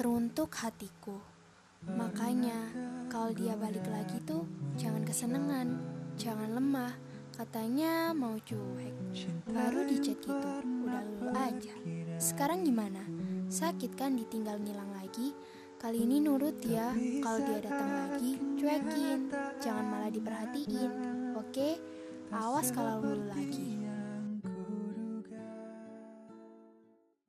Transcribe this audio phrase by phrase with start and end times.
[0.00, 1.20] Teruntuk hatiku.
[1.84, 2.72] Makanya,
[3.12, 4.48] kalau dia balik lagi tuh
[4.80, 5.76] jangan kesenangan,
[6.16, 6.96] jangan lemah.
[7.36, 8.96] Katanya mau cuek.
[9.44, 11.76] Baru di gitu, udah lulu aja.
[12.16, 13.04] Sekarang gimana?
[13.52, 15.36] Sakit kan ditinggal ngilang lagi?
[15.80, 16.92] Kali ini nurut ya,
[17.24, 19.32] kalau dia datang lagi, cuekin.
[19.64, 20.90] Jangan malah diperhatiin,
[21.36, 21.70] oke?
[22.30, 23.49] Awas kalau lulu lagi.